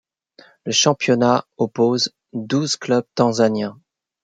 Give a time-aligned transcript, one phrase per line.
[0.65, 3.79] Le championnat oppose douze clubs tanzaniens.